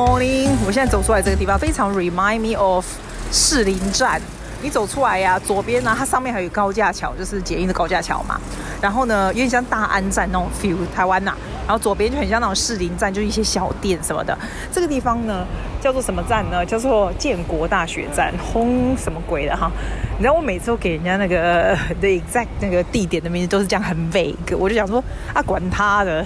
[0.00, 0.48] morning！
[0.66, 2.86] 我现在走出来这个地方非常 remind me of
[3.30, 4.18] 士林站。
[4.62, 8.40] 你走出来呀、左边呢，它上面还有高架桥，就是捷运的高架桥嘛。
[8.80, 11.34] 然后呢，有点像大安站那种 feel，台湾呐、
[11.66, 14.36] 然后左边就很像那种士林站，就是一些小店什么的。
[14.72, 15.46] 这个地方呢，
[15.82, 16.64] 叫做什么站呢？
[16.64, 19.70] 叫做建国大学站，轰什么鬼的哈？
[20.16, 25.02] 你知道我每次都给人家那个 the exact 那个地点的名字都是这样很 vague，我就想说
[25.34, 26.24] 啊，管他的，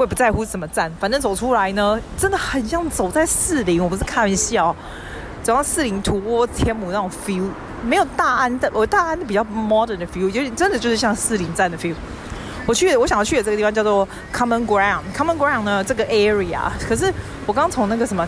[0.00, 4.74] 我也不在乎什么站，反正走出来呢，真的很像走在士林，我不是开玩笑，
[5.42, 7.46] 走到士林图窝天母那种 feel。
[7.84, 11.94] 没有大安的，我大安的比较 modern 的 feel，就真的就是像士林站的 feel。
[12.64, 15.02] 我去，我想要去的这个地方叫做 Common Ground。
[15.14, 17.12] Common Ground 呢，这个 area，可是
[17.44, 18.26] 我刚从那个什么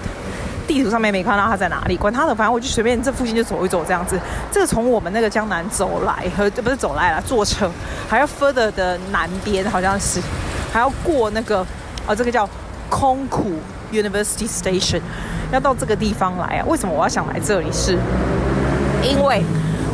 [0.66, 1.96] 地图上面没看到它在哪里。
[1.96, 4.20] 管它的，反正我就随便这附近就走一走这样子。
[4.50, 7.70] 这个从我们那个江南走来，和不是走来了，坐车
[8.10, 10.20] 还要 further 的南边，好像是
[10.72, 11.64] 还要过那个
[12.06, 12.48] 哦，这个叫
[12.88, 13.52] 空苦
[13.92, 15.00] University Station，
[15.52, 16.64] 要到这个地方来啊。
[16.66, 17.98] 为什么我要想来这里是？
[19.02, 19.42] 因为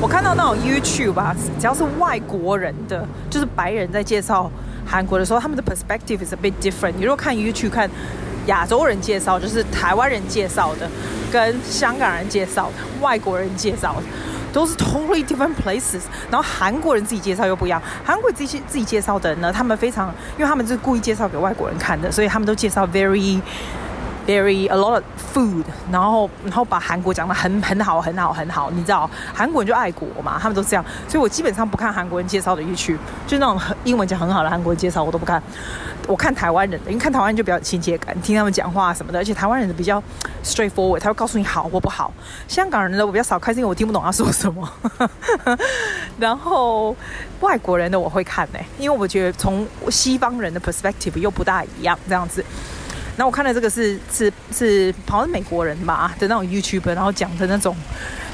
[0.00, 4.50] 我看到那种 YouTube 吧，只要是外国人的，就是白人在介绍
[4.86, 6.92] 韩国的时候，他们的 perspective is a bit different。
[6.96, 7.90] 你如果看 YouTube 看
[8.46, 10.88] 亚洲人介绍，就是台湾人介绍的，
[11.32, 14.02] 跟香港人介绍的，外国人介绍的，
[14.52, 16.02] 都是 totally different places。
[16.30, 23.41] 然后韩国人自己介绍又不一样，韩国自己自己介绍的人呢，他们非常，因为他们是故意介绍给外国人看的，所以他们都介绍 very。
[24.28, 32.94] Very a lot of food，然后然后把韩国讲得很很好很好很好，你知道韩国人就爱国嘛，他们都这样，所以我基本上不看韩国人介绍的地区
[33.26, 35.42] 就那种英文讲很好的韩国人介绍我都不看，
[36.06, 40.02] 我看台湾人的，因为看台湾人就比较亲切感，听他们讲话什么的，而且台湾人比较
[40.44, 42.12] straightforward，他会告诉你好或不好。
[42.46, 44.70] 香港人的我比较少看，是因为我听不懂他说什么。
[46.20, 46.94] 然后
[47.40, 52.44] 外国人的我会看呢、因为我觉得从西方人的 perspective 又不大一样，这样子。
[53.18, 57.76] 那我看的这个是是是好像是美国人吧的那种 YouTuber，然后讲的那种，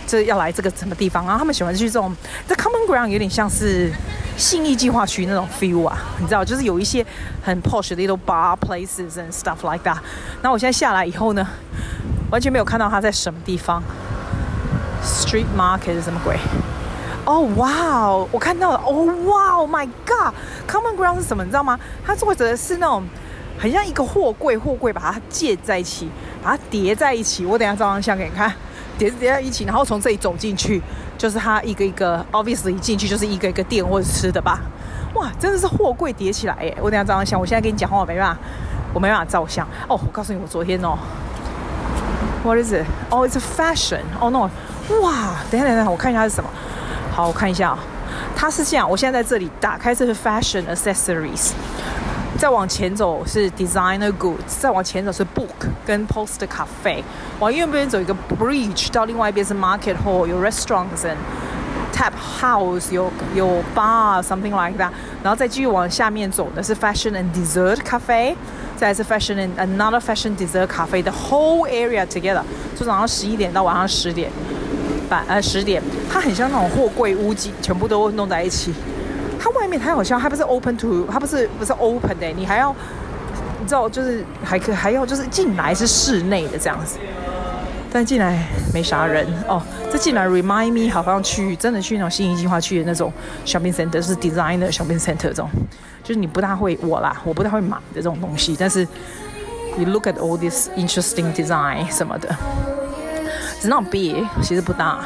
[0.07, 2.15] 就要来这个什么地方，然后他们喜欢去这种
[2.47, 3.91] The Common Ground，有点像是
[4.37, 7.05] 信义计划区那种 feel 啊，你知道，就是有一些
[7.43, 9.97] 很 posh 的 little bar places and stuff like that。
[10.43, 11.49] 那我现在下来以后呢，
[12.31, 13.83] 完全没有看到他在什么地方
[15.03, 16.37] ，Street Market 是什么鬼？
[17.25, 18.93] 哦，哇哦，我看到了，哦，
[19.25, 21.43] 哇，Oh my God，Common Ground 是什么？
[21.43, 21.81] 你知道吗？
[22.07, 23.03] 他做的是那种。
[23.59, 26.09] 很像一个货柜，货柜把它建在一起，
[26.43, 27.47] 把它叠在一起。
[27.47, 28.53] 我等下照张相给你看，
[28.99, 30.83] 叠叠在一起，然后从这里走进去，
[31.17, 34.61] 就是它一个一个，obviously 一进去就是一个一个店或者吃的吧。
[35.15, 36.77] 哇，真的是货柜叠起来耶！
[36.81, 38.41] 我等下照张相，我现在跟你讲话我没办法，
[38.93, 39.65] 我没办法照相。
[39.89, 40.99] 哦，我告诉你，我昨天哦
[42.43, 42.85] ，What is it?
[43.11, 44.01] Oh, it's a fashion.
[44.21, 44.51] 哦 no！
[45.01, 46.51] 哇，等下等下，我看一下是什么。
[47.13, 47.79] 好，我看一下啊，
[48.35, 48.91] 它是这样。
[48.91, 51.53] 我现在在这里打开这是 fashion accessories。
[52.37, 57.03] 再往前走是 designer goods，再往前走是 book 跟 poster cafe，
[57.39, 61.17] 往右边走一个 bridge，到另外一边是 market hall，有 restaurants and
[61.93, 64.91] tap house，有有 bar something like that，
[65.23, 68.35] 然后再继续往下面走的是 fashion and dessert cafe，
[68.77, 72.43] 再来是 fashion and another fashion dessert cafe，the whole area together，
[72.77, 74.31] 就早上十一点到晚上十点
[75.09, 75.81] 半呃十点，
[76.13, 78.75] 它很像那种货柜屋景，全部都弄在一起。
[79.45, 82.75] 它外面它好像它不是 open to 它不是不是 open 哎，你还要
[83.61, 86.97] 你知道就是还可还要就是进来是室内的这样子，
[87.93, 89.63] 但进来没啥人哦。
[89.93, 93.13] 这进来 remind me 好像去真的去那种新营计划去的那种
[93.45, 95.51] shopping center 是 designer shopping center 这种，
[96.03, 98.89] 就是你不大会我啦，我不大会买的这种东西，但是
[99.77, 102.35] 你 look at all this interesting design 什么的，
[103.61, 105.05] 只那种 B 其实不大。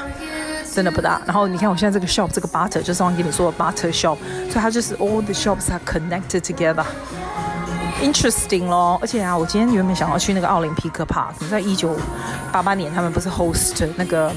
[0.75, 4.17] 真的不大，然后你看我现在这个 shop，这个 butter 就是我跟你说的 butter shop，
[4.49, 8.97] 所以它就是 all the shops are connected together，interesting 咯。
[9.01, 11.97] 而且啊，我今天原本想要去那个奥林匹克 park，在一九
[12.53, 14.33] 八八年他们不是 host 那个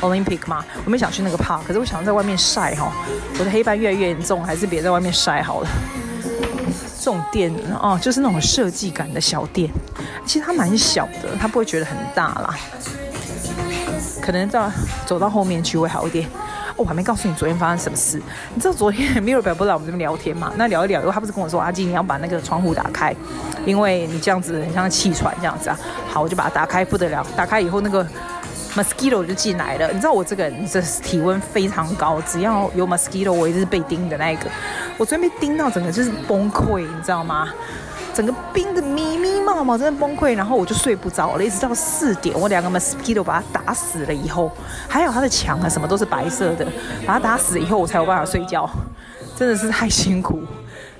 [0.00, 2.92] Olympic 嘛，我没想去那个 park，可是我想在外面晒哈，
[3.38, 5.68] 我的黑斑越来越严重，还是别在外面晒好了。
[7.02, 7.50] 这种店
[7.80, 9.70] 哦，就是那种设计感的小店，
[10.26, 12.54] 其实它蛮小的，它不会觉得很大啦。
[14.30, 14.70] 可能到
[15.04, 16.24] 走到后面去会好一点。
[16.76, 18.16] 我还没告诉你昨天发生什么事。
[18.54, 20.52] 你知道昨天 Mirabel 不是来我们这边聊天嘛？
[20.56, 23.12] 那聊一聊，以后他不是跟我说阿金，你要把那个窗户打开，
[23.66, 25.76] 因为你这样子很像气喘这样子啊。
[26.08, 28.06] 好，我就把它打开，不得了，打开以后那个
[28.76, 29.88] mosquito 就进来了。
[29.88, 34.48] 你知道我这个人这体温非常高，只要有 mosquito，我一直被叮的那一个。
[34.96, 37.48] 我昨天被叮到整个就是崩溃，你知道吗？
[38.20, 44.52] 整个冰的密密麻麻，真的崩溃，然后我就睡不着了，一直到四点，我两个 mosquito 把它打死了以后，
[44.86, 46.66] 还有它的墙啊什么都是白色的，
[47.06, 48.68] 把它打死以后，我才有办法睡觉，
[49.34, 50.42] 真的是太辛苦，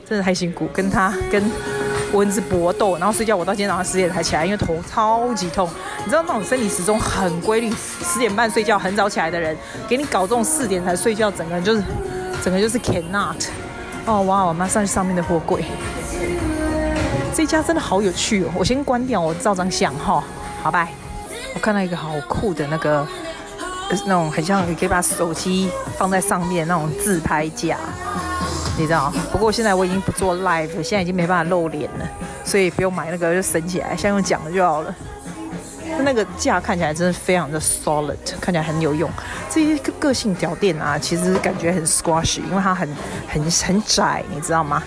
[0.08, 1.44] 真的太辛苦，跟他跟
[2.14, 3.36] 蚊子搏斗，然后睡觉。
[3.36, 5.68] 我到今天早上十点才起来，因为头超级痛。
[5.98, 7.70] 你知道那种身体时钟很规律，
[8.02, 9.54] 十点半睡觉，很早起来的人，
[9.86, 11.82] 给你搞这种四点才睡觉，整个人就是，
[12.42, 13.46] 整个就是 cannot。
[14.06, 15.62] 哦哇，我马上去上面的货柜。
[17.34, 18.50] 这家真的好有趣哦！
[18.54, 20.22] 我先关掉，我照张相哈。
[20.62, 20.88] 好拜。
[21.54, 23.06] 我看到一个好酷的那个，
[24.06, 27.76] 那种很像你可以把手机放在上面那种自拍架。
[28.76, 32.08] 你知道，不过现在我已经不做 live，现在已经没办法露脸了，
[32.44, 34.94] 所以不用买那个，就省起来，先用讲的就好了。
[36.02, 39.10] 那个架看起来真的非常的 solid，看起来很有用。
[39.50, 42.88] 这些个个性屌店啊，其实感觉很 squash，因为它很
[43.28, 44.82] 很很窄，你知道吗？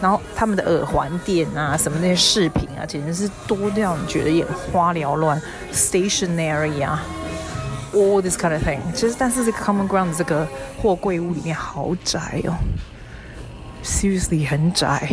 [0.00, 5.40] 然后他们的耳环店啊，什么那些饰品啊，简直是多到你觉得眼花缭乱。
[5.72, 7.02] Stationery 啊
[7.92, 8.80] ，all this kind of thing。
[8.94, 10.46] 其实，但是这个 Common Ground 这个
[10.80, 12.54] 货柜屋里面好窄哦。
[13.82, 15.08] Seriously，很窄。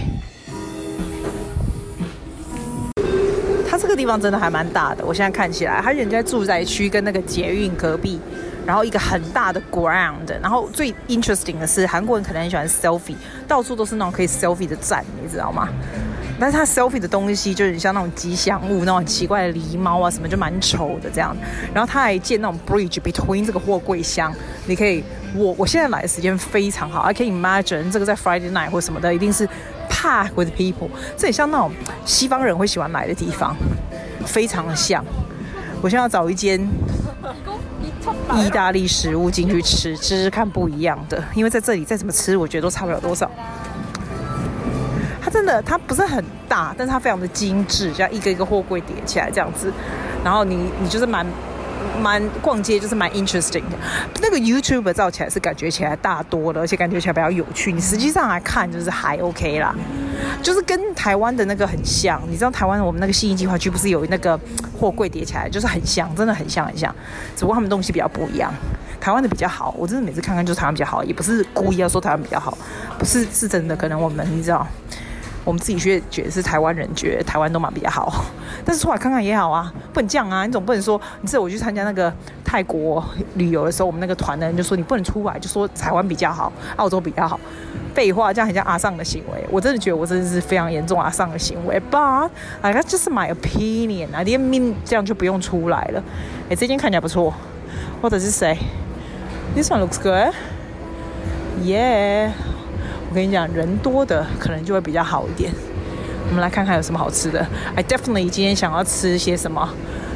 [3.69, 5.05] 它这个地方真的还蛮大的。
[5.05, 8.19] 我现在看起来，它人家住宅区跟那个捷运隔壁，
[8.65, 10.27] 然后一个很大的 ground。
[10.41, 13.15] 然后最 interesting 的是，韩国人可能很喜欢 selfie，
[13.47, 15.67] 到处都是那种可以 selfie 的站，你知道吗？
[16.39, 21.37] 但是它 selfie 的东西就是像那种吉祥物，那种很奇怪的狸猫啊什么，就蛮丑的这样。
[21.71, 24.33] 然后他还建那种 bridge between 这个货柜箱，
[24.65, 25.03] 你可以，
[25.35, 29.47] 我我现在来的时间非常好，I can imagine 这个在 Friday night 或什么的，一定是
[29.87, 30.89] pack with people。
[31.15, 31.71] 这也像那种
[32.05, 33.55] 西方人会喜欢来的地方，
[34.25, 35.05] 非常的像。
[35.83, 36.59] 我现在要找一间
[38.35, 43.29] 意大利食物进去吃，吃吃看不一样的，因为在这里再怎么吃，我觉得都差不了多少。
[45.21, 49.71] 它真的，它不是很大，但是它非常的精致，这样一个一个货柜叠起来这样子，
[50.23, 51.25] 然后你你就是蛮
[52.01, 53.77] 蛮逛街就是蛮 interesting 的。
[54.21, 57.71] 那个 YouTuber 照起来是感觉起来大多了，而且感觉起来比较有趣。
[57.71, 59.75] 你实际上来看就是还 OK 啦，
[60.41, 62.21] 就是跟台湾的那个很像。
[62.29, 64.39] 你知道台湾我们那个信义计划区不是有那个
[64.79, 66.93] 货柜叠起来，就是很像，真的很像很像，
[67.35, 68.53] 只不过他们东西比较不一样。
[68.99, 72.57] 台湾的比较好，我真的每次看看就是台湾比较好，也不是故意要说台湾比较好，
[72.99, 74.67] 不是是真的，可能我们你知道。
[75.43, 78.25] 我们自己觉觉得是台湾人觉得台湾都蛮比较好，
[78.63, 80.45] 但是出来看看也好啊，不能这样啊！
[80.45, 82.13] 你总不能说，你知道我去参加那个
[82.45, 83.03] 泰国
[83.35, 87.39] 旅游的时候，我们那个团的人就说你不能出来，就说台湾比较好，澳洲比较好，
[87.95, 89.43] 废话，这样很像阿尚的行为。
[89.49, 92.29] 我真的觉得我真的是非常严重阿尚的行为，But
[92.61, 96.03] I guess just my opinion，I didn't mean 这样就不用出来了。
[96.49, 97.33] 哎，这件看起来不错，
[97.99, 98.55] 或者是谁
[99.55, 99.99] ？This one looks
[101.63, 102.31] good，yeah。
[103.11, 105.51] 我跟你讲，人多的可能就会比较好一点。
[106.29, 107.45] 我们来看看有什么好吃的。
[107.75, 109.67] I definitely 今天想要吃一些什么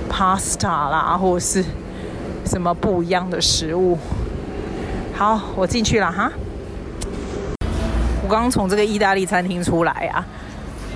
[0.09, 1.61] pasta 啦，或者是
[2.45, 3.99] 什么不一样的食物。
[5.13, 6.31] 好，我进去了哈。
[8.23, 10.25] 我刚刚从这个意大利餐厅出来啊，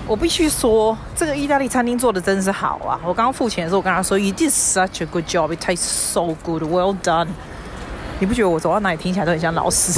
[0.08, 2.98] 我必须说，这个意大利餐厅做的真是好啊。
[3.04, 5.54] 我刚刚付钱的时候，我跟他说，You did such a good job.
[5.54, 5.80] It tastes
[6.14, 6.64] so good.
[6.64, 7.28] Well done.
[8.20, 9.98] 你不觉得我走到哪里听起来都很像老师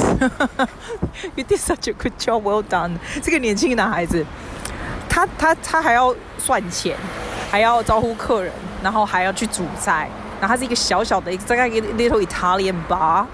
[1.35, 2.91] ？You did such a good job, well done。
[3.19, 4.23] 这个年轻男孩子，
[5.09, 6.95] 他他他还要算钱，
[7.49, 8.53] 还要招呼客人，
[8.83, 10.07] 然后还要去煮菜，
[10.39, 13.25] 然后他是一个小小的一个大概一个 little Italian bar。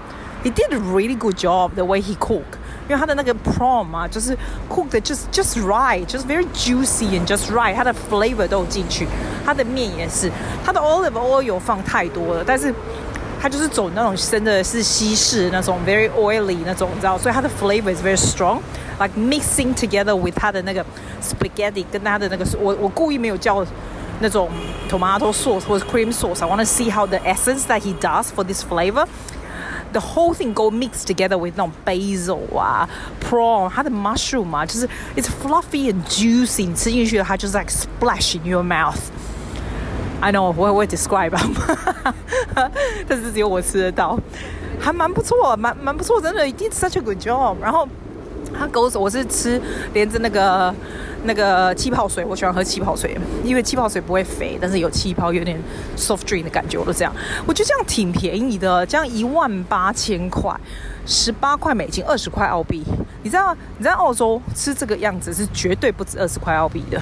[0.42, 2.56] He did a really good job the way he cook，
[2.88, 4.34] 因为他的那个 prawn 啊，就是
[4.70, 9.06] cooked just just right，就是 very juicy and just right，他的 flavor 都有进去，
[9.44, 10.30] 他的面也是，
[10.64, 12.74] 他的 olive oil 放太多了，但是。
[13.41, 20.85] 它就是走那种真的是西式那种 very oily 那种，你知道，所以它的 flavor is very strong，like mixing together with 它的那个
[21.21, 23.65] spaghetti 跟它的那个，我我故意没有叫
[24.21, 24.49] 那种
[24.89, 28.45] tomato sauce 或者 cream sauce。I want to see how the essence that he does for
[28.45, 32.89] this flavor。The whole thing go mixed together with 那种 basil 啊，
[33.21, 38.97] prawn，它的 mushroom 啊，就是 it's fluffy and juicy，你吃进去的它就是 like splash in your mouth。
[40.20, 41.40] I know 我会不会 describe 吧，
[43.06, 44.18] 但是只有我吃得到，
[44.80, 47.56] 还蛮不错，蛮蛮不错，真的，一定 such a good job。
[47.60, 47.88] 然后
[48.52, 49.60] 他给我，我是吃
[49.92, 50.74] 连着那个
[51.22, 55.56] 那个气泡水，我喜欢喝气泡水，因为气泡水不会肥，但是有气泡，有点
[55.96, 57.12] soft drink 的感觉，我都这样。
[57.46, 60.52] 我觉得这样挺便宜的，这样一万八千块，
[61.06, 62.82] 十八块美金，二十块澳币。
[63.22, 67.00] 你知道你在澳洲吃这个样子是绝对不止二十块澳币的。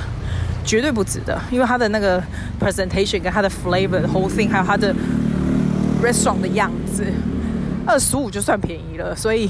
[0.67, 2.23] 绝对不值得，因为它的那个
[2.61, 4.93] presentation 跟它的 flavor、whole thing，还有它的
[6.03, 7.05] restaurant 的样子，
[7.87, 9.49] 二十五就算便宜了，所以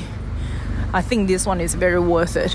[0.93, 2.53] I think this one is very worth it，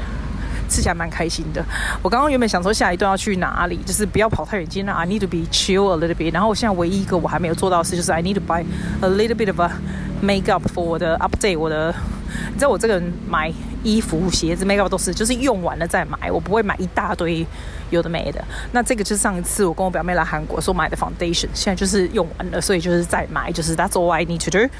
[0.70, 1.65] 吃起来蛮开心的。
[2.03, 6.32] 我刚刚原本想说下一段要去哪里，就是不要跑太远，今天 I need to be chill a little bit。
[6.32, 8.63] 然后我现在唯一一个我还没有做到的事就是 I need to buy
[9.01, 9.72] a little bit of a
[10.24, 11.94] makeup for 我的 update 我的。
[12.53, 13.51] 你知道我这个人买
[13.84, 17.46] 衣服、鞋子、makeup 都是就是用完了再买，我不会买一大堆。
[17.91, 18.43] 有的没的。
[18.71, 24.74] 那这个就是上一次我跟我表妹来韩国所买的 foundation，现在就是用完了，所以就是再买，就是 that's all I need to do。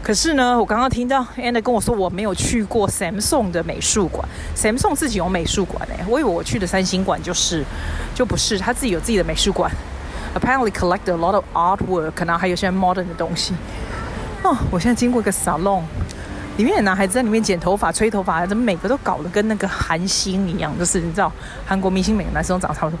[0.00, 7.64] 可是呢，我刚刚听到 Anna 跟我说，我没有去过 Samsung 的美术馆，Samsung 自己有美术馆哎，我以为我去的三星馆就是，
[8.14, 9.70] 就不是，他自己有自己的美术馆
[10.34, 13.52] ，apparently collect a lot of artwork，可能还有些 modern 的东西。
[14.42, 15.82] 哦，我现在经过一个 salon，
[16.58, 20.78] 里面的男孩子在里面剪头发、吹头发，怎么每个都搞得跟那个韩星一样？
[20.78, 21.32] 就是你知道，
[21.64, 22.98] 韩国明星每个男生都长差不多，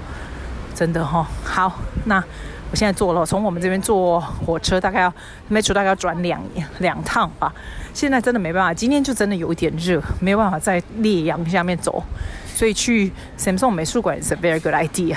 [0.74, 1.26] 真的哈、哦。
[1.44, 2.24] 好，那。
[2.70, 5.10] 我现在坐了，从我们这边坐火车，大概要
[5.50, 6.38] metro 大概要转两
[6.80, 7.50] 两趟吧。
[7.94, 12.04] 现在真的没办法，今天就真的有一点热，没有办法在烈阳下面走，
[12.54, 15.16] 所以去 Samsung 美术馆是 very good idea。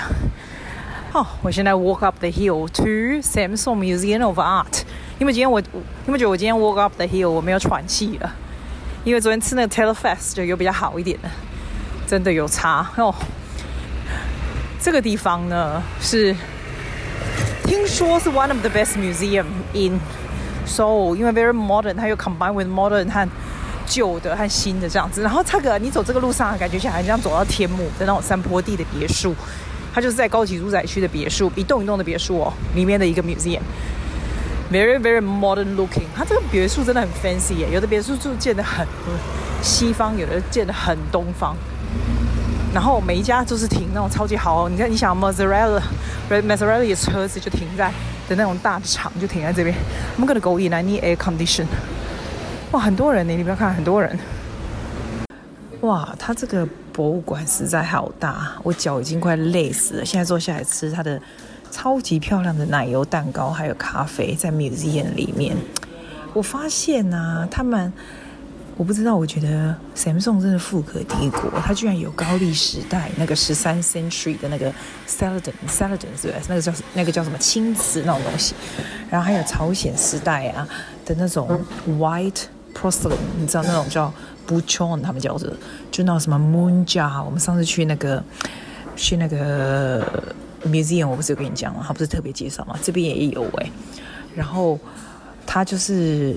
[1.12, 4.80] 好，我现在 walk up the hill to Samsung Museum of Art。
[5.18, 5.60] 因为今天我，
[6.06, 8.34] 因为觉得我今天 walk up the hill 我没有喘气了，
[9.04, 11.28] 因为昨天吃那个 Telefest 就有比较好一点的，
[12.06, 13.14] 真的有差哦。
[14.80, 16.34] 这个地方呢是。
[17.64, 20.00] 听说是 one of the best museum in
[20.66, 23.28] Seoul，因为 very modern，它又 combine with modern 和
[23.86, 25.20] 旧的和新的这样子。
[25.20, 29.34] 然后这个你走这个路上，感觉起来很像走到天母的那种山坡地的别墅，
[29.92, 36.06] 它就是在高级住宅区的别墅，一栋一栋的别墅哦，里面的一个 museum，very very modern looking。
[36.14, 38.86] 它这个别墅真的很 fancy 耶，有的别墅就建得很
[39.60, 41.54] 西方，有的建得很东方。
[42.72, 47.92] 然后每一家都是停那种超级好，你看你想 Maserati，Maserati 的车子就停在
[48.30, 49.76] 的那种大厂，就停在这边。
[50.18, 51.66] I'm gonna go in，I need air condition。
[52.70, 54.18] 哇，很多人呢，你不要看，很多人。
[55.82, 60.04] 哇，它这个博物馆实在好大，我脚已经快累死了。
[60.04, 61.20] 现在坐下来吃它的
[61.70, 65.56] 超级漂亮的奶油蛋糕，还有咖啡，在 museum 里面。
[66.32, 67.92] 我发现呢、他们。
[68.74, 74.72] 我不知道，我觉得 Samsung 真的富可敌国，它居然有高丽时代那个十三 century 的那个
[75.06, 76.34] Celadon Celadon 是不是？
[76.48, 78.54] 那个叫那个叫什么青瓷那种东西，
[79.10, 80.66] 然后还有朝鲜时代啊
[81.04, 82.44] 的那种 white
[82.74, 84.12] porcelain，你知道那种叫
[84.46, 85.48] 布琼他们叫做，
[85.90, 87.24] 就那什么 moonja。
[87.24, 88.22] 我们上次去那个
[88.96, 90.04] 去那个
[90.66, 91.84] museum，我不是有跟你讲吗？
[91.86, 92.78] 他不是特别介绍吗？
[92.82, 93.70] 这边也有哎、
[94.34, 94.78] 然后。
[95.44, 96.34] 它就是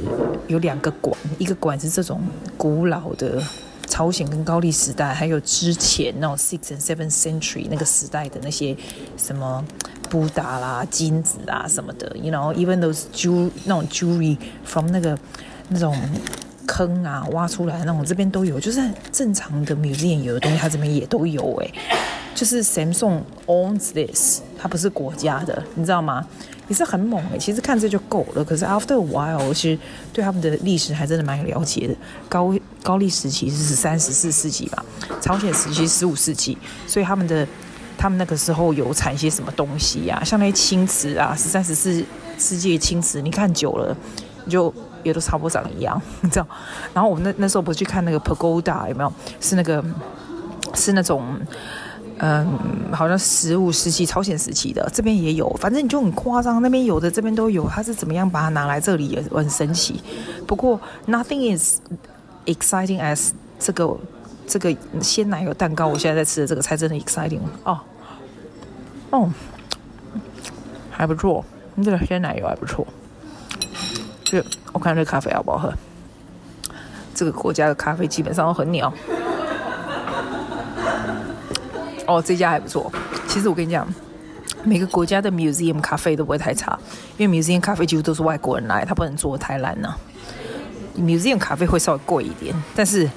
[0.48, 2.20] 有两个馆，一个馆是这种
[2.58, 3.42] 古老的
[3.88, 8.76] 朝鲜跟高丽时代，还有之前那种 six and seven century 那个时代的那些
[9.16, 9.64] 什么
[10.10, 14.36] 布达啦、金子啊什么的，you know，even those jewel 那种 jewelry
[14.66, 15.18] from 那个
[15.70, 15.96] 那种
[16.66, 18.82] 坑啊挖出来那种，这边都有，就是
[19.12, 21.72] 正常的 museum 有的东西，它这边也都有哎，
[22.34, 26.26] 就是 Samsung owns this，它不是国家的，你知道吗？
[26.68, 28.44] 也是很猛诶、其实看这就够了。
[28.44, 29.80] 可是 after a while，其实
[30.12, 31.96] 对他们的历史还真的蛮有了解的。
[32.28, 34.84] 高高丽时期是十三、十四世纪吧，
[35.22, 36.58] 朝鲜时期十五世纪，
[36.88, 37.48] 所以他们的
[37.96, 40.24] 他们那个时候有产一些什么东西呀、啊？
[40.24, 42.04] 像那些青瓷啊，十三、十四
[42.40, 43.96] 世纪的青瓷，你看久了，
[44.46, 44.74] 你就
[45.06, 46.48] 也都差不多长一样，你知道？
[46.94, 49.14] 然后我们那那时候不是去看那个 pagoda 有没有？
[49.40, 49.82] 是那个
[50.74, 51.24] 是那种。
[52.20, 52.48] 嗯，
[52.94, 60.02] 好像十五世纪朝鲜时期的这边也有，反正你就很夸张，那边有的这边都有，它是怎么样把它拿来这里也很神奇。
[60.48, 61.82] 不过 nothing is
[62.46, 63.98] exciting as 这个
[64.48, 67.82] 这个鲜奶油蛋糕，我现在在吃的这个才真的 exciting 哦
[69.10, 69.30] 哦，
[70.90, 71.44] 还不错，
[71.84, 72.88] 这个鲜奶油还不错。
[74.26, 75.74] 就我看这咖啡好不好喝？
[77.14, 78.92] 这个国家的咖啡基本上都很鸟。
[82.08, 82.92] 哦，这家还不错。
[83.28, 83.88] 其实我跟你讲，
[84.64, 86.78] 每个国家的 museum 咖啡都不会太差，
[87.18, 89.98] 因为 museum 咖啡几乎都是外国人来，他不能做的太烂呢、啊。
[90.98, 93.10] museum 咖啡会稍微贵一点，但是，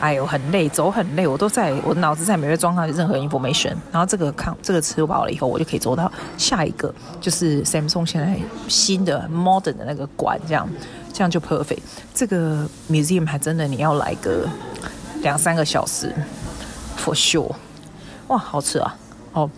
[0.00, 3.74] 哎呦，很累，走很累，我都在我脑子在没有装上任何 information。
[3.90, 8.38] 然后这个看这个吃饱了以后，我就可以走到下一个，就是 Samsung 现在
[8.68, 10.68] 新的 modern 的那个馆，这样
[11.12, 11.78] 这样就 perfect。
[12.14, 14.46] 这个 museum 还真的你要来个
[15.22, 16.14] 两三个小时
[16.98, 17.52] ，for sure。
[18.28, 18.96] 哇，好吃啊！
[19.32, 19.48] 哦，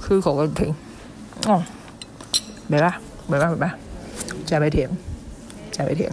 [0.00, 0.74] 吃一口给你听。
[1.46, 1.62] 哦，
[2.66, 3.74] 没啦，没啦，没啦，
[4.46, 4.88] 加杯甜，
[5.70, 6.10] 加杯甜。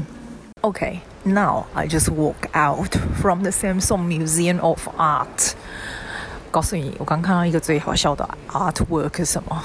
[0.62, 2.89] Okay, now I just walk out
[3.21, 5.53] from the Samsung Museum of Art。
[6.51, 9.65] 告诉你，我刚看到一个最好笑的 artwork 是什么？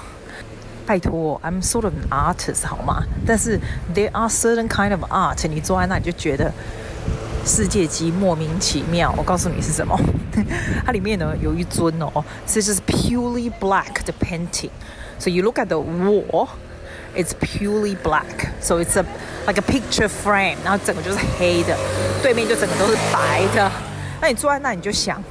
[0.86, 3.04] 拜托，I'm sort of an artist 好吗？
[3.26, 3.60] 但是
[3.94, 6.52] there are certain kind of art，你坐在那你就觉得。
[7.46, 9.98] 世界级莫名其妙，我告诉你是什么？
[10.86, 16.50] 它里面呢有一尊哦，这是 purely black 的 painting。So you look at the wall,
[17.16, 18.50] it's purely black.
[18.62, 19.06] So it's a
[19.48, 21.76] like a picture frame，然后整个就是黑的，
[22.25, 23.71] 对面就整个都是白的。
[24.19, 25.23] 那你坐在那你就想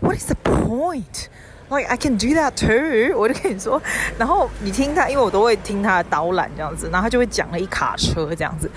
[0.00, 3.16] ，What is the point？Like I can do that too.
[3.18, 3.80] 我就跟你说，
[4.18, 8.70] 然后你听他，因为我都会听他的导览这样子，然后他就会讲了一卡车这样子，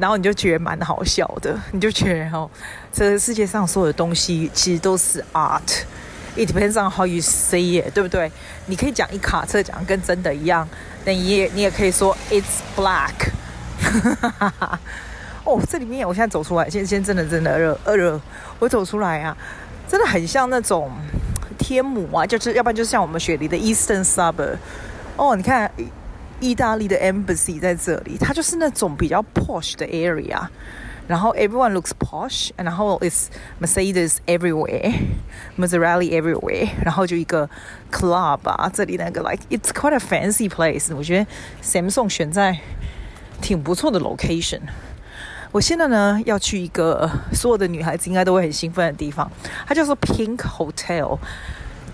[0.00, 2.50] 然后你就觉得蛮好笑的，你就觉得哦，
[2.92, 5.84] 这个世界上所有的东西其实都是 art.
[6.34, 8.32] It depends on how you say it，对不对？
[8.66, 10.68] 你可以讲一卡车讲跟真的一样，
[11.04, 13.30] 但你也你也可以说 It's black。
[15.44, 18.20] 哦，这里面我现在走出来，现现在真的真的热热热，
[18.58, 19.36] 我走出来啊，
[19.88, 20.90] 真的很像那种。
[21.56, 24.58] 天母啊，就是要不然就像我们雪梨的 Eastern Suburb。
[25.16, 25.70] 哦，你看
[26.38, 30.46] 意大利的 Embassy 在这里，它就是那种比较 posh 的 area。
[31.06, 33.30] 然后 everyone looks posh，然后 is
[33.62, 36.68] Mercedes everywhere，Maserati everywhere。
[36.84, 37.48] 然后就一个
[37.90, 40.94] club 啊，这里那个 like it's quite a fancy place。
[40.94, 41.26] 我觉得
[41.62, 42.58] Samsung 选在
[43.40, 44.60] 挺不错的 location。
[45.54, 49.30] 我现在呢要去一个所有的女孩子应该都会很兴奋的地方，
[49.64, 51.16] 它叫做 Pink Hotel。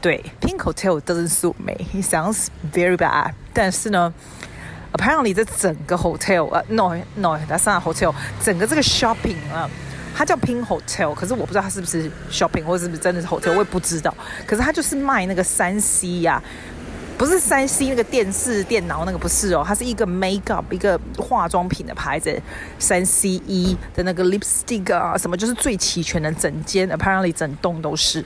[0.00, 1.74] 对，Pink Hotel doesn't suit me.
[1.92, 3.32] It sounds very bad。
[3.52, 4.14] 但是呢
[4.94, 8.14] ，apparently 这整个 hotel，呃、uh,，no no，that's not hotel。
[8.42, 9.68] 整个这个 shopping 啊，
[10.16, 14.14] 它叫 Pink Hotel，可是我不知道它是不是 shopping 或者是不是真的是 hotel，我也不知道。
[14.46, 16.42] 可是它就是卖那个三 C 呀、
[17.20, 22.40] 不是三 C 那个电视、电脑那个不是哦，它是一个 makeup 一个化妆品的牌子，
[22.78, 28.24] 三 C E 的那个 lipstick 啊，什么就是最齐全的，整间 apparently 整栋都是，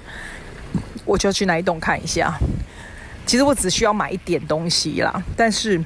[1.05, 2.39] 我就要去那一栋看一下。
[3.27, 5.83] 其实我只需要买一点东西啦，但是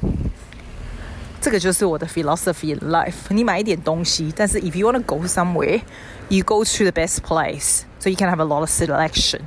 [1.40, 3.14] 这个就是我的 philosophy in life。
[3.30, 5.80] 你买一点东西，但是 if you wanna go somewhere,
[6.28, 9.40] you go to the best place, so you can have a lot of selection.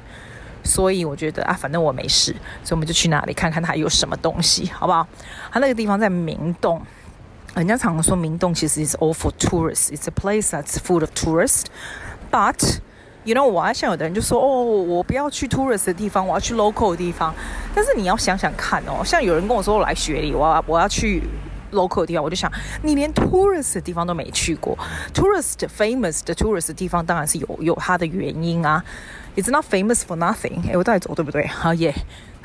[0.63, 2.31] 所以我觉得啊，反正我没事，
[2.63, 5.07] 所以我们就去那里看看它有什么东西，好不好？
[5.51, 6.81] 它那个地方在明洞，
[7.55, 9.89] 人家常常说明洞其实 is all for tourists.
[9.89, 11.65] It's a place that's full of tourists.
[12.31, 12.79] But
[13.23, 13.75] you know what？
[13.75, 17.33] 像有的人就说哦，我不要去 tourist 的地方，我要去 local 的地方。
[17.75, 21.23] 但是你要想想看哦，像有人跟我说我来雪梨，我要我要去
[21.71, 22.51] local 的地方，我就想
[22.83, 24.77] 你连 tourist 的地方都没去过
[25.13, 28.83] ，tourist famous 的 tourist 的地方当然是有有它的原因啊。
[29.35, 30.69] It's not famous for nothing。
[30.69, 31.47] 哎，我带走对不对？
[31.51, 31.93] 好耶，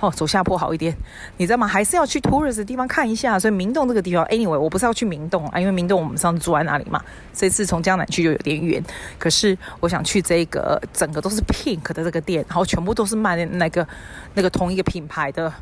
[0.01, 0.97] 哦，走下坡好一点，
[1.37, 1.67] 你知道吗？
[1.67, 3.39] 还是要去 tourist 的地方看一下。
[3.39, 7.03] 所以明洞这个地方，anyway，我不是要去明洞啊，因为明洞我们上次住在那里嘛。
[7.33, 8.83] 这次从江南去就有点远，
[9.19, 13.87] 可是我想去这个整个都是 pink 的这个店，然后全部都是卖那个
[14.35, 15.53] 那个同一个品牌的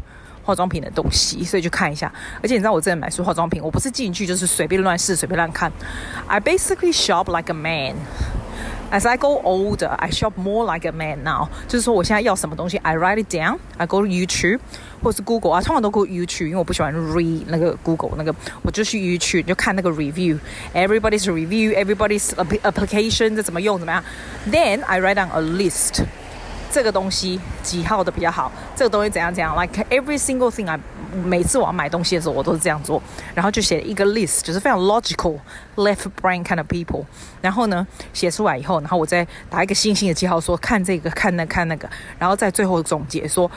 [0.42, 2.12] 化妆品的东西，所以去看一下。
[2.42, 5.72] 而且你知道我这里买书化妆品，我不是进去就是随便乱试、随便乱看。
[6.26, 7.96] I basically shop like a man。
[8.91, 11.47] As I go older, I shop more like a man now。
[11.67, 14.59] 就是说，我现在要什么东西，I write it down。I go to YouTube
[15.03, 18.33] 或者是 Google 啊，通常都 go YouTube，因为我不喜欢 read 那个 Google 那个，
[18.63, 22.31] 我就去 YouTube 就看那个 review。Everybody's review, everybody's
[22.63, 24.03] application 这怎么用怎么样？
[24.49, 26.03] Then I write down a list。
[26.74, 28.50] 这个东西几号的比较好？
[28.74, 30.76] 这个东西怎样怎样？Like every single thing I
[31.24, 33.00] 每次我要买东西的时候，我都是这样做，
[33.32, 35.38] 然后就写一个 list，就是非常 logical
[35.76, 37.04] left brain kind of people。
[37.40, 43.48] 然后呢，写出来以后，然后我再打一个星星的记号，说看这个，看那，看那个，然后再最后总结说，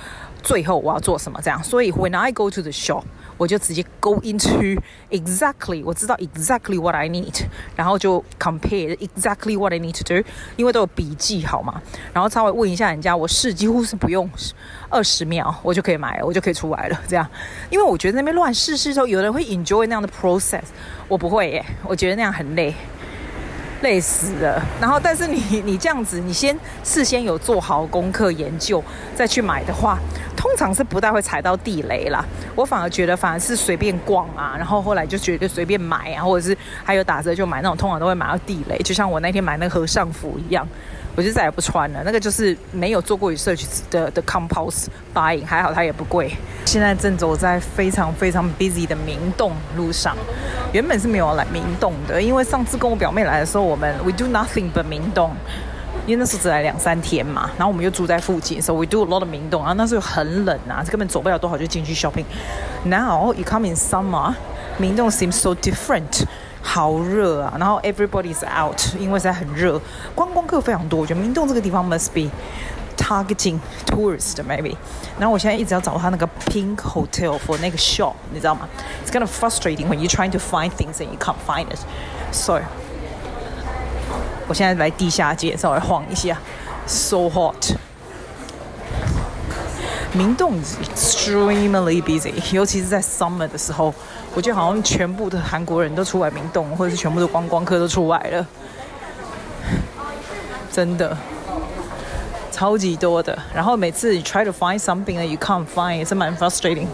[0.43, 1.63] 最后我要做什么这样。
[1.63, 3.01] 所以 when I go to the shop。
[3.37, 7.43] 我就直接 go into exactly，我知道 exactly what I need，
[7.75, 11.81] 然后就 compare exactly what I need to do，因为都有笔记好吗？
[12.13, 14.29] 然后稍微问一下人家，我试几乎是不用
[14.89, 16.99] 二十秒，我就可以买了，我就可以出来了。
[17.07, 17.27] 这样，
[17.69, 20.63] 因为我觉得那边乱试试的时候，有人会 enjoy 那样的 process，
[21.07, 22.73] 我不会耶，我觉得那样很累。
[23.81, 28.83] 累死了，然后但是你 你这样子，你先事先有做好功课研究
[29.15, 29.99] 再去买的话，
[30.35, 32.25] 通常是不太会踩到地雷啦。
[32.55, 38.77] 我反而觉得反而是随便逛啊，然后后来就觉得随便买啊，或者是还有打折就买那种，通常都会买到地雷。
[38.79, 40.67] 就像我那天买那个和尚服一样，
[41.17, 42.01] 我就再也不穿了。
[42.05, 46.31] 那个就是没有做过 research 的的 compulse buying，还好它也不贵。
[46.63, 50.15] 现在正走在非常非常 busy 的明洞路上。
[50.73, 55.31] 原本是没有来明洞的，因为上次跟我表妹来的时候，我们 we do nothing but 明洞，
[56.05, 59.61] 因为那时候只来两三天嘛，然后我们又住在附近，，so we do a lot of 明洞。
[59.61, 62.25] 然后那时候很冷啊，根本走不了多少就进去 shopping。
[62.83, 64.35] Now you come in summer，
[64.77, 66.25] 明洞 seems so different，
[66.66, 69.80] 好热啊，然后 everybody's out，因为实在很热，
[70.14, 71.00] 观光客非常多。
[71.00, 74.76] 我觉得明洞这个地方 must be。Targeting tourists maybe，
[75.18, 78.68] 然后我现在一直要找他那个 Pink Hotel for 那个 shop，你知道吗？
[79.04, 81.80] It's kind of frustrating when you're trying to find things and you can't find it.
[82.30, 82.60] So，
[84.46, 86.38] 我现在来地下街稍微晃一下，
[86.86, 87.74] so hot。
[90.12, 93.92] 明洞 extremely busy，尤其是在 summer 的时候，
[94.37, 98.45] 我觉得好像全部的韩国人都出来明洞，或者是全部的观光客都出来了，
[100.71, 101.17] 真的。
[102.51, 103.35] 超级多的。
[103.51, 106.85] 然后每次你 try to find something that you can't find，也是蛮 frustrating。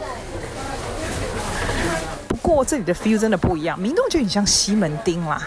[2.30, 5.42] 不过这里的 feel 真的不一样，明洞就很像西门町啦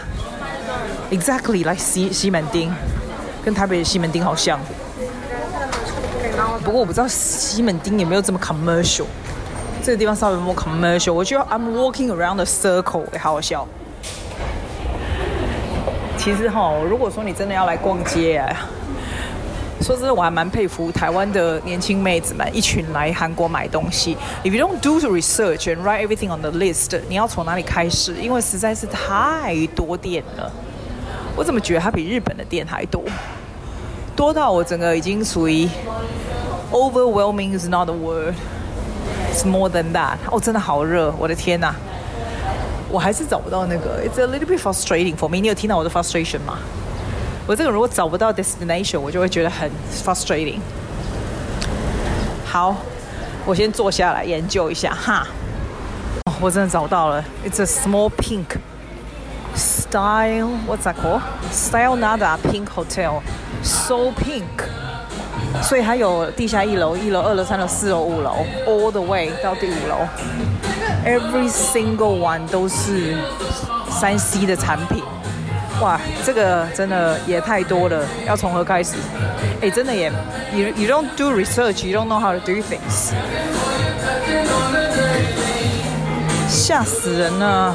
[1.09, 2.69] ，exactly like 西西门町，
[3.43, 4.59] 跟台北的西门町好像。
[6.63, 9.05] 不过我不知道西门町有没有这么 commercial，
[9.83, 11.13] 这个地方稍微 more commercial。
[11.13, 13.67] 我觉得 I'm walking around the circle，也好好笑。
[16.17, 18.43] 其实哈，如果说你真的要来逛街，
[19.79, 24.17] 说真的，我还蛮佩服台湾的年轻妹子们，一群来韩国买东西。
[24.43, 28.15] If you don't do the research and write everything on the list，你要从哪里开始？
[28.15, 30.51] 因为实在是太多店了。
[31.37, 33.03] 我怎么觉得它比日本的店还多？
[34.15, 35.69] 多到我整个已经属于
[36.71, 37.93] overwhelming is not a
[39.36, 40.16] word，it's more than that。
[40.30, 41.74] 哦，真的好热，我的天哪！
[42.90, 45.40] 我还是找不到那个，It's a little bit frustrating for me。
[45.40, 46.58] 你有听到我的 frustration 吗？
[47.46, 49.70] 我这个如果找不到 destination，我就会觉得很
[50.04, 50.60] frustrating。
[52.44, 52.76] 好，
[53.46, 55.26] 我先坐下来研究一下哈。
[56.26, 58.58] 哦，我真的找到了，It's a small pink
[59.54, 60.50] style.
[60.68, 61.22] What's that called?
[61.50, 63.22] Style Nada Pink Hotel.
[63.62, 64.68] So pink.
[65.61, 70.07] 所以还有地下一楼、一楼、二楼、三楼、四楼、五楼，all the way 到第五楼。
[71.05, 73.15] Every single one 都是
[73.89, 75.03] 三 C 的产品，
[75.81, 78.95] 哇，这个真的也太多了，要从何开始？
[79.61, 80.11] 哎，真的也
[80.53, 83.13] ，you you don't do research, you don't know how to do things，
[86.49, 87.73] 吓死人了，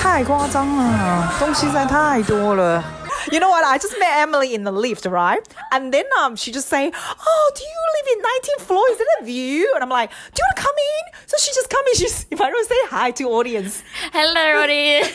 [0.00, 2.84] 太夸张了，东西实在太多了。
[3.32, 3.64] You know what?
[3.64, 5.46] I just met Emily in the lift, right?
[5.72, 8.84] And then um, she just say, "Oh, do you live in 19th floor?
[8.90, 11.52] Is that a view?" And I'm like, "Do you want to come in?" So she
[11.54, 11.94] just come in.
[11.94, 13.82] She's if I don't say hi to audience.
[14.12, 15.12] Hello, audience.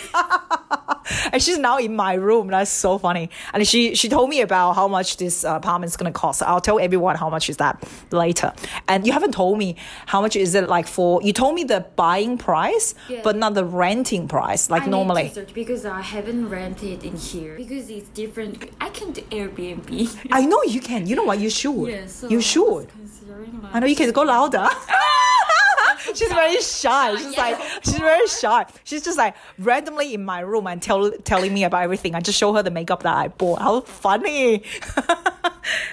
[1.34, 2.48] and she's now in my room.
[2.48, 3.30] That's so funny.
[3.54, 6.44] And she she told me about how much this uh, apartment is gonna cost.
[6.44, 8.54] I'll tell everyone how much is that later.
[8.88, 11.22] And you haven't told me how much is it like for.
[11.24, 13.22] You told me the buying price, yeah.
[13.24, 15.24] but not the renting price like I normally.
[15.24, 18.71] Need to search because I haven't rented in here because it's different.
[18.81, 20.09] I can do Airbnb.
[20.33, 21.07] I know you can.
[21.07, 21.38] You know what?
[21.38, 21.88] You should.
[21.88, 22.88] Yeah, so you should.
[23.73, 24.69] I, I know you can go louder.
[26.14, 27.17] she's very shy.
[27.17, 28.67] She's like she's very shy.
[28.85, 32.14] She's just like randomly in my room and tell telling me about everything.
[32.14, 33.61] I just show her the makeup that I bought.
[33.61, 34.62] How funny！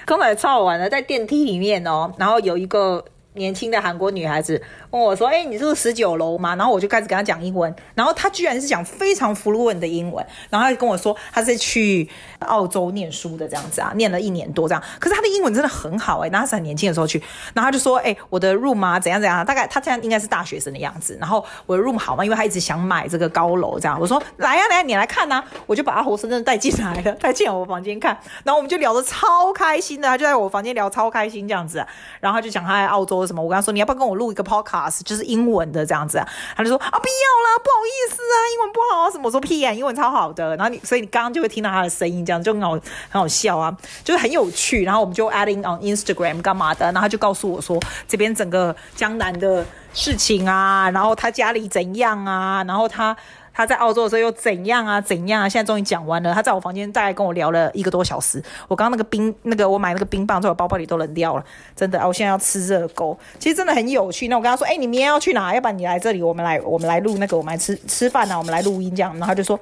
[0.06, 4.61] 刚才超好玩的，在电梯里面哦，然后有一个 年轻的韩国女孩子。
[4.89, 14.83] 问我说：“哎、你是十九楼吗？”然后我就开始跟她讲英文，然后她居然是讲非常 fluent 的英文，然后她就跟我说她是去澳洲念书的这样子啊，念了一年多这样。
[14.99, 17.19] 可是她的英文真的很好哎、欸，然后他是很年轻的时候去，
[17.53, 19.45] 然后她就说：“哎、我的 room 啊，怎样怎样？
[19.45, 21.17] 大概她现在应该是大学生的样子。
[21.21, 22.25] 然后我的 room 好吗？
[22.25, 23.97] 因为她一直想买这个高楼这样。
[23.97, 28.17] 我说：来呀、来呀、你来看呐、我就把她活生生带进来了，带进我房间看。
[28.43, 31.85] 然后我们就聊得超开心的，她就在我房间聊超开心这样子。
[32.19, 36.21] 然后她就讲她在澳洲什么，我跟他说：你要不要跟我录一个 podcast，就是英文。”的这样子，
[36.57, 40.57] 他就说啊，不要啦，不好意思啊，英文不好啊，什么我说屁啊，英文超好的。
[40.57, 42.81] 然后你，所以你刚刚就会听到他的声音，这样就很好，很
[43.21, 44.83] 好笑啊，就是很有趣。
[44.83, 53.15] 然后我们就 adding on Instagram 干嘛的，然后他就告诉我说这边整个江南的事情啊，然后他家里怎样啊，然后他。
[53.53, 54.99] 他在澳洲的时候又怎样啊？
[55.01, 55.49] 怎样啊？
[55.49, 56.33] 现在终于讲完了。
[56.33, 58.41] 他在我房间大概跟我聊了一个多小时。
[58.67, 61.43] 我刚刚那个冰，那个我买那个冰棒在我包包里都冷掉了，
[61.75, 62.07] 真的啊！
[62.07, 64.27] 我现在要吃热狗，其实真的很有趣。
[64.27, 65.53] 那我跟他说：“哎、你明天要去哪？
[65.53, 69.59] 要不然你来这里，我们来我们来录那个，我们来吃吃饭啊，我们来录音这样。”然后他就说。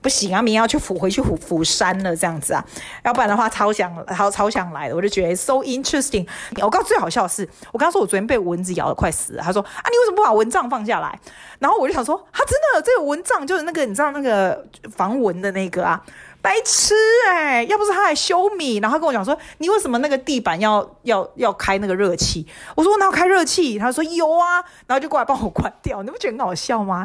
[0.00, 2.64] 不行啊，明天要去釜回去釜釜山了，这样子啊，
[3.04, 6.26] 要不然的话超想超超想来，我就觉得 so interesting。
[6.62, 11.18] 我刚最好笑的是，我刚说我昨天被蚊子咬得快死了，他说啊，你为什么不把蚊帐放下来？
[11.58, 16.00] 然后我就想说，他、真的这个蚊帐就是那个你知道那个防蚊的那个啊，
[16.40, 16.94] 白痴
[17.28, 22.46] 哎、要不是他来修米，然后他跟我讲说，你为什么那个地板要要要开那个热气？
[22.76, 23.76] 我说我哪有开热气？
[23.78, 27.04] 他说有啊，然后就过来帮我关 掉，你不觉得很好笑吗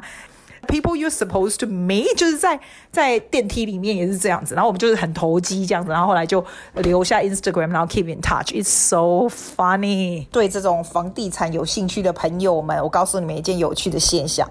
[0.68, 2.60] ？People you supposed to meet，就是在
[2.92, 6.44] 在电梯里面也是这样子，然后我们就是很投机这样子，然后后来就
[6.76, 8.54] 留下 Instagram，然后 keep in touch。
[8.54, 10.28] It's so funny。
[10.32, 14.50] 对这种房地产有兴趣的朋友们，我告诉你们一件有趣的现象。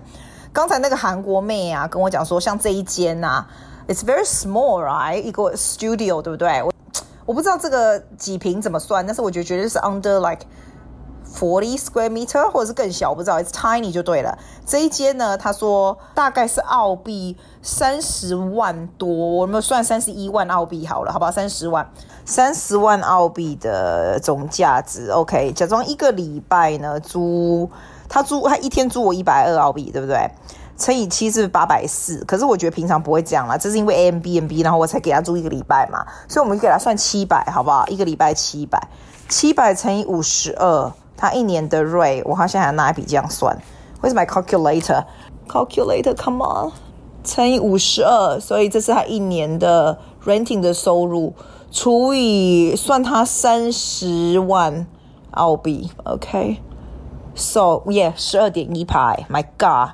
[0.52, 3.46] 刚才那个韩国妹啊跟我讲说，像这一间啊
[3.88, 6.62] ，It's very small right，一个 studio 对不对？
[6.62, 6.72] 我
[7.24, 10.46] 我不知道这个几坪怎么算，但是我觉得绝对是 under like。
[11.34, 14.38] Forty square meter，或者是更小，我不知道，it's tiny 就对了。
[14.66, 21.30] 这一间呢，他说大概是澳币三十万多，我们算三十一万澳币好了，好不好？
[21.30, 21.90] 三十万，
[22.24, 25.10] 三十万澳币的总价值。
[25.10, 27.70] OK，假装一个礼拜呢租，
[28.08, 30.30] 他租他一天租我一百二澳币，对不对？
[30.78, 37.86] 乘以七是八百四，可是我觉得平常不会这样啦，这是因为 Airbnb，然后我才给他住一个礼拜嘛，所以我们就给他算七百，好不好？
[37.86, 38.88] 一个礼拜七百，
[39.28, 43.56] 七百乘以五十二，他一年的 rate，我好像还拿一笔这样算。
[44.00, 46.72] w h e my calculator？Calculator，come on，
[47.22, 51.32] 乘以五十二，所以这是他一年的 renting 的收入，
[51.70, 54.84] 除以算他三十万
[55.30, 59.90] 澳币，OK？So yeah，十二点一排，My God！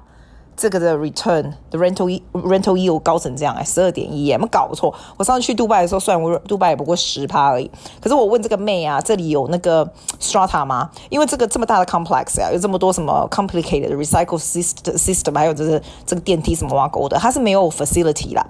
[0.59, 4.93] 这个的 return the rental rental yield 高成这样哎，十二点一，有没搞错？
[5.17, 7.71] 我上次去杜拜的时候，算我杜拜也不过十趴而已。
[8.01, 9.89] 可是我问这个妹啊，这里有那个
[10.21, 10.91] strata 吗？
[11.11, 18.45] 因为这个这么大的 complex 啊，有这么多什么 complicated recycle system 系统还有就是这个电梯什么挖沟的，它是没有 facility 啦。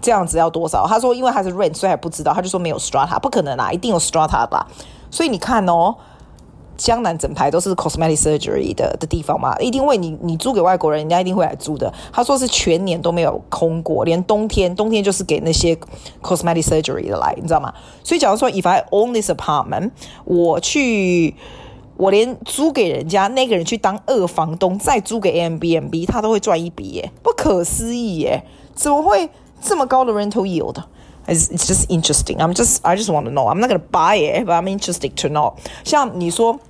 [0.00, 0.86] 这样子要多少？
[0.86, 2.32] 他说因为他是 rent，所以还不知道。
[2.32, 4.64] 他就说没有 strata，不可能啦，一定有 strata 吧。
[5.10, 5.96] 所以你看哦。
[6.78, 11.92] 江南整排都是 cosmetic surgery 的的地方嘛，一定会你你租给外国人，人家一定会来租的。
[12.12, 15.76] 他说是全年都没有空过，连冬天，冬天就是给那些
[16.22, 17.74] cosmetic surgery 的来，你知道吗？
[18.04, 19.90] 所以假如说 if I own this apartment，
[20.24, 21.34] 我去，
[21.96, 28.44] 我连租给人家那个人去当二房东，再租给 a m b n b 他都会赚一笔耶，不可思议耶，
[28.76, 29.28] 怎么会
[29.60, 32.36] 这么高的 rental yield？It's it's just interesting.
[32.36, 33.52] I'm just I just want to know.
[33.52, 35.54] I'm not gonna buy it, but I'm interested to know.
[35.82, 36.60] 像你说。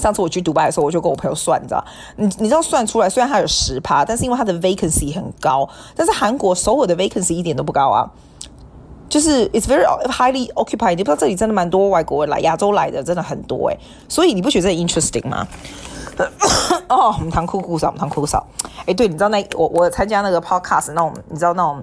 [0.00, 1.84] 上次我去迪拜的时候，我就跟我朋友算，你知道，
[2.16, 8.08] 你你知道算出来，虽然它有十趴，但是因为它的 vacancy 很高，但是韩国首尔的 vacancy 一点都不高啊，
[9.08, 10.94] 就是 it's very highly occupied。
[10.94, 13.78] 你不知道这里真的蛮多外国人来，亚洲来的真的很多诶。
[14.08, 15.46] 所以你不觉得 interesting 吗？
[16.88, 18.46] 哦，我们谈酷酷少，我们谈酷酷少。
[18.86, 21.82] 哎，对，你知道那我我参加那个 podcast 那种，你知道那种。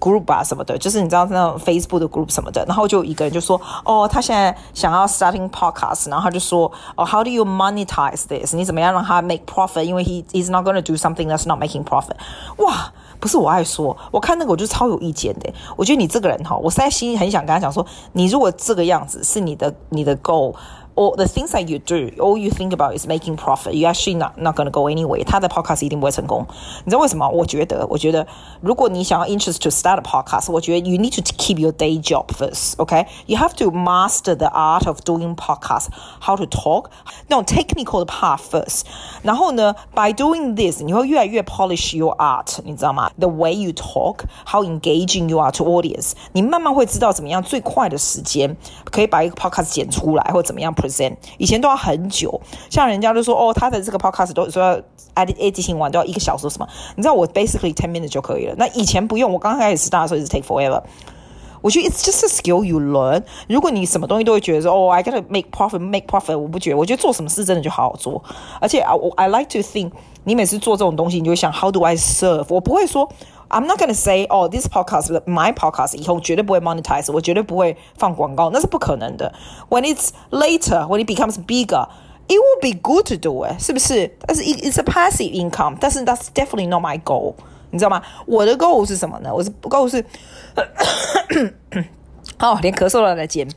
[0.00, 8.56] Group 啊什么的，就是你知道那种 Facebook 的 group 什么的，然后就一个人就说，哦，他现在想要 starting podcast，然后他就说，哦，how do you monetize this？
[8.56, 9.82] 你怎么样让他 make profit？
[9.82, 12.16] 因为 he is not going to do something that's not making profit。
[12.56, 15.52] 哇，不是我爱说，我看那个我就超有意见的。
[15.76, 20.54] 我觉得你这个人哈，我现在心里很想跟他讲说，你如果这个样子是你的你的 goal。
[20.97, 23.73] Or the things that you do, all you think about is making profit.
[23.73, 25.25] You actually not not gonna go anyway.
[25.25, 26.47] 他的 podcast 一定不会成功。
[26.85, 27.27] 你知道为什么？
[27.27, 28.25] 我觉得，我觉得，
[28.61, 32.77] 如果你想要 interest to start a podcast，我觉得 you need to keep your day job first.
[32.77, 35.87] Okay, you have to master the art of doing podcast,
[36.21, 36.85] how to talk,
[37.27, 38.83] 那种 technical 的 part first.
[39.21, 43.11] 然后呢，by doing this，你会越来越 polish your art，你知道吗？
[43.19, 48.55] The way you talk, how engaging you are to audience，你慢慢会知道怎么样最快的时间
[48.85, 50.73] 可以把一个 podcast 剪出来，或怎么样。
[51.38, 54.80] 以前都要很久，像人家都说哦，他的这个 podcast 都说
[55.14, 56.68] edit 进行完都要一个小时什么？
[56.96, 58.54] 你知道我 basically ten minutes 就可以了。
[58.56, 60.82] 那以前不用，我刚开始 start 的时候是 take forever。
[61.61, 63.23] 我觉得 it's just a skill you learn。
[63.47, 66.77] 如果你什么东西都会觉得说哦，I gotta make profit, make profit，我不觉得。
[66.77, 68.23] 我觉得做什么事真的就好好做。
[68.61, 69.91] 而且 I I like to think，
[70.23, 72.45] 你每次做这种东西，你就会想 How do I serve？
[72.49, 73.09] 我不会说。
[73.47, 79.31] I'm not gonna say, oh, this podcast, my podcast 以后绝对不会 monetize，我绝对不会放广告，那是不可能的。
[79.69, 81.87] When it's later, when it becomes bigger,
[82.27, 84.17] it will be good to do it，是不是？
[84.25, 87.35] 但是 it's a passive income，但是 that's definitely not my goal，
[87.70, 88.02] 你知道吗？
[88.26, 89.34] 我的 goal 是什么呢？
[89.34, 90.04] 我是 goal 是，
[92.38, 93.48] 哦，连咳嗽都在尖。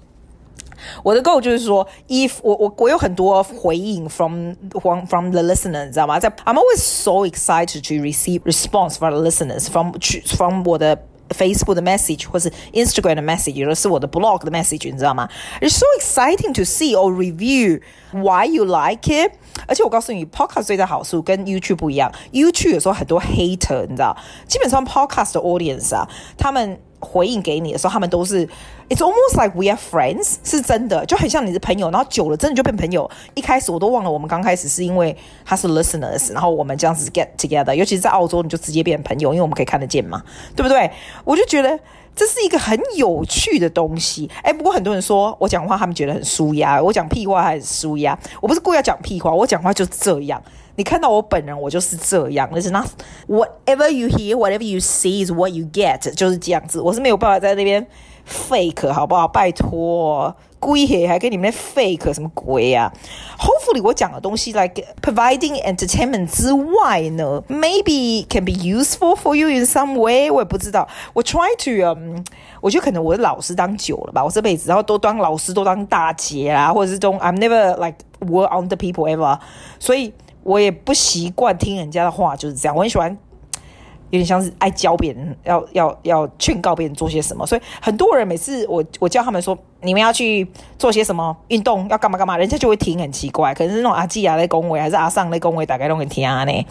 [1.02, 6.20] 我的 goal 就是说，if 我我我有很多回应 from from from the listener，你知道吗？
[6.20, 9.94] 在 I'm always so excited to receive response from the listeners from
[10.36, 11.02] from 我的
[11.33, 15.29] Facebook 的 message 或是 Instagram 的 message，有的是我的 blog 的 message，你知道吗？
[15.61, 17.81] It's so exciting to see or review
[18.13, 19.33] why you like it。
[19.67, 26.81] 而且我告诉你，podcast 最大好处跟 YouTube 不一样，YouTube 有时候很多 hater，你知道，基本上 podcast 的 audience 啊，他们。
[27.04, 28.48] 回应给你的时候，他们都是
[28.90, 31.92] ，It's almost like we are friends，是真的，就很像你的朋友。
[31.92, 33.10] 然后久了，真的就变朋友。
[33.34, 37.74] 一开始我都忘了，我们刚开始是因为他是 listeners，然后我们这样子 get together。
[37.74, 40.24] 尤其是在澳洲，你就直接变朋友，因为我们可以看得见嘛，
[40.56, 40.90] 对不对？
[41.24, 41.80] 我就觉得
[42.16, 44.30] 这是一个很有趣的东西。
[44.44, 48.18] 哎，不过很多人说我讲话，他们觉得很舒压，我讲屁话还是舒压。
[48.42, 50.42] 我不是故意要讲屁话，我讲话就这样。
[50.76, 52.50] 你看到我本人，我就是这样。
[52.52, 52.84] 那是那
[53.28, 56.82] whatever you hear, whatever you see is what you get，就是这样子。
[56.82, 57.86] 我是没有办法在那边
[58.28, 59.28] fake，好不好？
[59.28, 62.94] 拜托，鬼黑还跟你们 fake 什么鬼呀、啊
[63.40, 70.32] ？Hopefully，我讲的东西，like providing entertainment 之外呢，maybe can be useful for you in some way。
[70.32, 70.88] 我也不知道。
[71.14, 72.24] 我 try to，um，
[72.62, 79.40] 我觉得可能我的老师当久了吧，我这辈子，然后都当老师，都当大姐啊，或者是都 I'm never like work on the people ever，
[79.80, 80.14] 所以。
[80.46, 82.76] 我也不习惯听人家的话，就是这样。
[82.76, 83.18] 我很喜欢，
[84.14, 87.44] 有点像是爱教别人，要要要劝告别人做些什么。
[87.48, 90.48] 所以很多人每次我我教他们说，你们要去
[90.78, 93.56] 做些什么运动，要干嘛干嘛，人家就会听，很奇怪。
[93.56, 96.66] 可能是那种阿季亚在恭维，还是阿尚在恭维，大概都很听啊呢。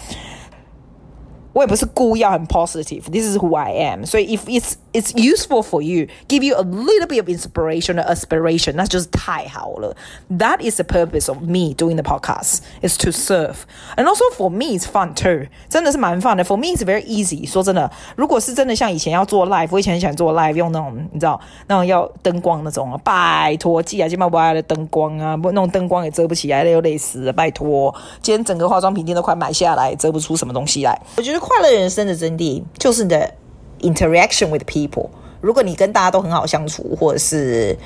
[1.53, 3.01] 我也不是故意要很 positive.
[3.09, 4.05] This is who I am.
[4.05, 8.05] 所以 if it's it's useful for you, give you a little bit of inspiration or
[8.05, 9.95] aspiration，那就是太好了。
[10.29, 13.55] That is the purpose of me doing the podcast is to serve.
[13.95, 15.47] And also for me, it's fun too.
[15.67, 16.43] 真的是蛮 fun 的。
[16.43, 17.47] For me, it's very easy.
[17.49, 27.93] 说真的，如果是真的像以前要做 live，我以前很喜欢做 live，用那种你知道那种要灯光那种啊，拜托，寄啊，今晚不爱的灯光啊，不那种灯光也遮不起来，又累死了，拜托。
[28.21, 31.01] 今天整个化妆品店都快买下来，遮不出什么东西来。
[31.15, 31.40] 我觉得。
[31.42, 33.34] 快乐人生的真谛就是你的
[33.80, 35.10] interaction with people。
[35.40, 37.76] 如果你跟大家都很好相处，或者是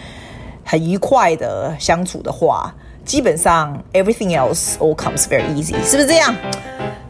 [0.63, 6.35] 很愉快的相处的话，基本上 everything else all comes very easy，是不是这样？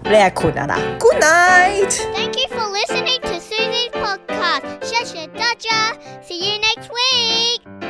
[0.05, 1.91] 来困了啦，Good night。
[2.15, 4.63] Thank you for listening to Susie's podcast。
[4.83, 7.86] 谢谢大家，See you next week。